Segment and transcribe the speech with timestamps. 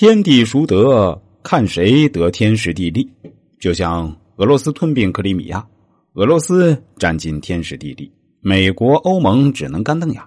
[0.00, 1.20] 天地孰得？
[1.42, 3.06] 看谁得天时地利。
[3.58, 5.62] 就像俄罗斯吞并克里米亚，
[6.14, 8.10] 俄罗斯占尽天时地利，
[8.40, 10.22] 美国、欧盟只能干瞪眼。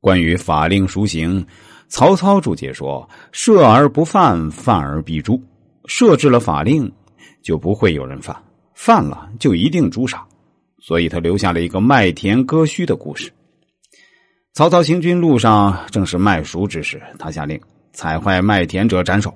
[0.00, 1.44] 关于法令孰行，
[1.88, 5.42] 曹操注解说：“设而不犯，犯而必诛。
[5.86, 6.88] 设置了法令，
[7.42, 8.32] 就不会有人犯；
[8.72, 10.24] 犯了，就一定诛杀。”
[10.78, 13.32] 所以他留下了一个麦田割须的故事。
[14.52, 17.60] 曹操行军路上正是麦熟之时，他下令
[17.92, 19.32] 踩坏麦田者斩首。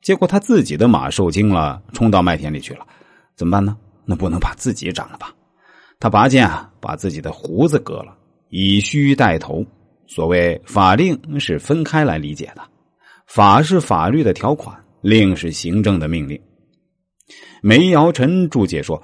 [0.00, 2.86] 结果他自己的马受惊了，冲到麦田里去了。
[3.36, 3.76] 怎么办呢？
[4.04, 5.34] 那不能把自己斩了吧？
[6.00, 8.16] 他拔剑啊，把自己的胡子割了，
[8.48, 9.64] 以须带头。
[10.06, 12.62] 所谓法令是分开来理解的，
[13.26, 16.40] 法是法律的条款，令是行政的命令。
[17.60, 19.02] 梅尧臣注解说：“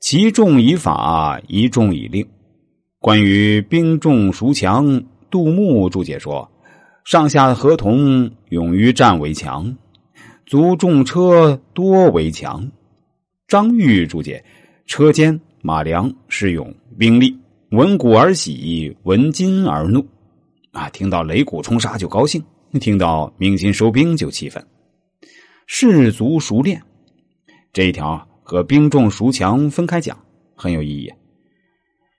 [0.00, 2.26] 其重以法，一重以令。”
[3.00, 6.50] 关于兵重孰强，杜牧注解说
[7.04, 9.76] ：“上下合同，勇于战为强；
[10.46, 12.66] 卒重车多为强。”
[13.46, 14.42] 张玉注解
[14.86, 17.38] ：“车坚马良，是勇兵力，
[17.70, 20.04] 闻鼓而喜，闻金而怒。”
[20.72, 22.42] 啊，听到擂鼓冲杀就高兴，
[22.80, 24.66] 听到鸣金收兵就气愤。
[25.66, 26.82] 士卒熟练
[27.72, 30.18] 这一条和兵重孰强分开讲，
[30.54, 31.12] 很有意义。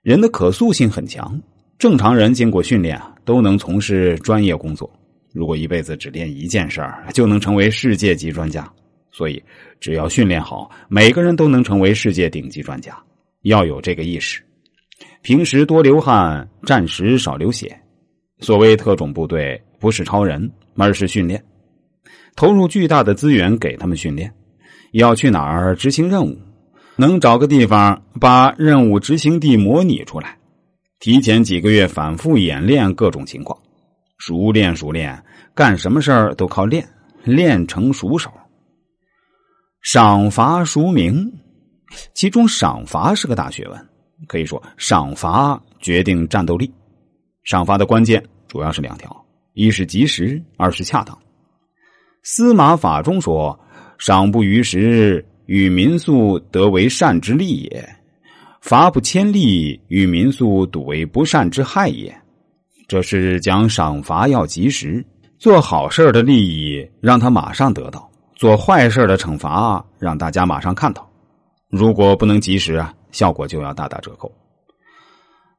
[0.02, 1.42] 人的可塑性很强，
[1.76, 4.90] 正常人经过训练啊，都能从事专业工作。
[5.34, 8.66] 如果一辈子只练一件事儿，就能成为世界级专家。
[9.12, 9.42] 所以，
[9.80, 12.96] 只要训练好，每个人都能成为世界顶级专家。
[13.42, 14.42] 要有这个意识，
[15.22, 17.78] 平时多流汗，战时少流血。
[18.40, 21.42] 所谓特种部队不是超人，而是训练，
[22.34, 24.32] 投入巨大的资源给他们训练。
[24.92, 26.38] 要去哪儿执行任务，
[26.96, 30.38] 能找个地方把任务执行地模拟出来，
[30.98, 33.58] 提前几个月反复演练各种情况，
[34.18, 35.22] 熟练熟练，
[35.54, 36.86] 干什么事儿都靠练，
[37.24, 38.30] 练成熟手。
[39.82, 41.32] 赏罚孰明？
[42.14, 43.88] 其中赏罚是个大学问，
[44.26, 46.72] 可以说赏罚决定战斗力。
[47.44, 51.16] 赏罚的关键主要是两条：一是及时，二是恰当。
[52.24, 53.56] 司马法中说
[53.98, 57.80] ：“赏不于时，与民宿得为善之利也；
[58.66, 62.12] 罚不千利，与民宿笃为不善之害也。”
[62.88, 65.04] 这是讲赏罚要及时，
[65.38, 71.08] 做好事的利益让他马上得到，做坏事的惩罚让大家马上看到。
[71.70, 74.32] 如果不能及时啊，效果就要大打折扣。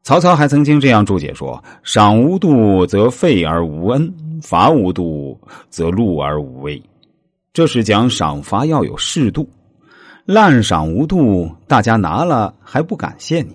[0.03, 4.05] 曹操还曾经这样注解说：“赏无度，则废而无恩；
[4.41, 6.81] 罚无度，则禄而无威。”
[7.53, 9.49] 这是讲赏罚要有适度。
[10.27, 13.53] 滥赏无度，大家拿了还不感谢你；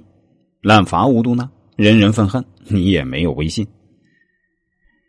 [0.62, 3.66] 滥罚无度呢，人人愤恨，你也没有威信。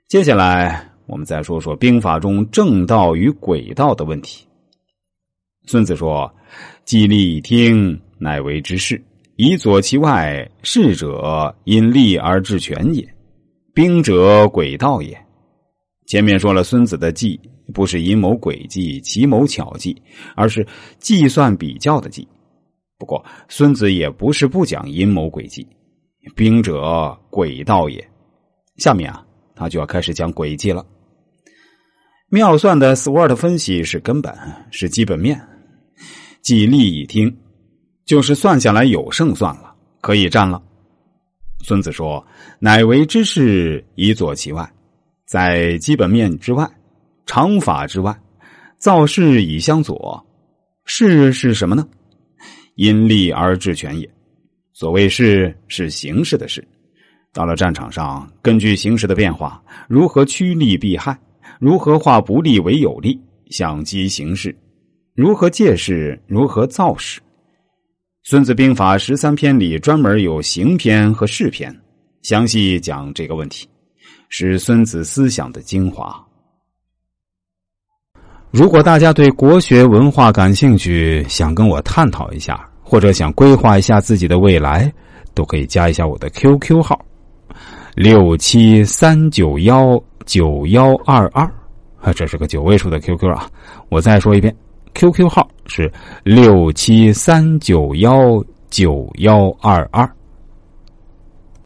[0.09, 4.45] 接下来，我们再说说兵法中正道与诡道的问题。
[5.65, 6.29] 孙子说
[6.83, 9.01] ：“既利以听，乃为之事。”
[9.37, 13.05] 以左其外，事者因利而治权也；
[13.73, 15.17] 兵者诡道也。
[16.05, 17.39] 前面说了，孙子的计
[17.73, 19.99] 不是阴谋诡计、奇谋巧计，
[20.35, 20.65] 而是
[20.99, 22.27] 计算比较的计。
[22.97, 25.67] 不过，孙子也不是不讲阴谋诡计。
[26.35, 26.81] 兵者
[27.29, 28.05] 诡道也。
[28.77, 29.25] 下面啊，
[29.55, 30.85] 他就要开始讲诡计了。
[32.29, 34.33] 妙算的 SWOT 分析是根本，
[34.71, 35.39] 是基本面。
[36.41, 37.35] 计利以听。
[38.05, 40.61] 就是算下来有胜算了，可以战了。
[41.63, 42.25] 孙子说
[42.59, 44.69] ：“乃为之事，以左其外，
[45.33, 46.69] 在基本面之外，
[47.25, 48.15] 常法之外，
[48.77, 50.23] 造势以相左。
[50.85, 51.87] 势是什么呢？
[52.75, 54.07] 因利而治权也。
[54.73, 56.63] 所谓势，是形势的势。
[57.33, 61.19] 到了战场上，根据形势的变化，如何趋利避害，
[61.59, 63.19] 如何化不利为有利，
[63.49, 64.55] 相机形势，
[65.15, 67.19] 如何借势，如何造势。”
[68.21, 71.75] 《孙子兵法》十三篇里专门有行篇和事篇，
[72.21, 73.67] 详细讲这个问题，
[74.29, 76.23] 是孙子思想的精华。
[78.51, 84.93] 如果大家对国学文化感兴趣，想跟我探讨一下，或者想规划一下自己的未来，
[85.33, 87.03] 都可以加一下我的 QQ 号：
[87.95, 91.51] 六七三九幺九幺二二，
[91.99, 93.49] 啊，这是个九位数的 QQ 啊！
[93.89, 94.55] 我再说一遍。
[94.93, 95.91] QQ 号是
[96.23, 100.07] 六七三九幺九幺二二。